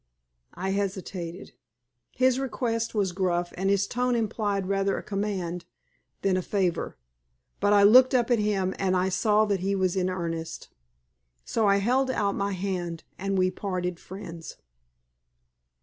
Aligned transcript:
I 0.55 0.71
hesitated. 0.71 1.53
His 2.09 2.39
request 2.39 2.95
was 2.95 3.11
gruff 3.11 3.53
and 3.55 3.69
his 3.69 3.85
tone 3.85 4.15
implied 4.15 4.65
rather 4.65 4.97
a 4.97 5.03
command 5.03 5.65
than 6.23 6.35
a 6.35 6.41
favor. 6.41 6.97
But 7.59 7.71
I 7.73 7.83
looked 7.83 8.15
up 8.15 8.31
at 8.31 8.39
him, 8.39 8.73
and 8.79 8.97
I 8.97 9.09
saw 9.09 9.45
that 9.45 9.59
he 9.59 9.75
was 9.75 9.95
in 9.95 10.09
earnest. 10.09 10.69
So 11.45 11.67
I 11.67 11.77
held 11.77 12.09
out 12.09 12.33
my 12.33 12.53
hand 12.53 13.03
and 13.19 13.37
we 13.37 13.51
parted 13.51 13.99
friends. 13.99 14.57